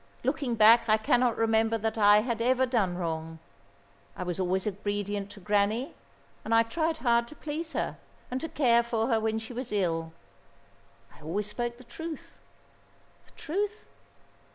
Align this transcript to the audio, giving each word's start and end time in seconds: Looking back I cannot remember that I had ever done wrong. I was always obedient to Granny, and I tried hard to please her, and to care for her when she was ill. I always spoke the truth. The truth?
Looking 0.23 0.55
back 0.55 0.89
I 0.89 0.97
cannot 0.97 1.37
remember 1.37 1.77
that 1.77 1.95
I 1.95 2.21
had 2.21 2.41
ever 2.41 2.65
done 2.65 2.97
wrong. 2.97 3.37
I 4.17 4.23
was 4.23 4.39
always 4.39 4.65
obedient 4.65 5.29
to 5.29 5.39
Granny, 5.39 5.93
and 6.43 6.55
I 6.55 6.63
tried 6.63 6.97
hard 7.05 7.27
to 7.27 7.35
please 7.35 7.73
her, 7.73 7.99
and 8.31 8.41
to 8.41 8.49
care 8.49 8.81
for 8.81 9.09
her 9.09 9.19
when 9.19 9.37
she 9.37 9.53
was 9.53 9.71
ill. 9.71 10.11
I 11.15 11.21
always 11.21 11.45
spoke 11.45 11.77
the 11.77 11.83
truth. 11.83 12.39
The 13.27 13.33
truth? 13.33 13.85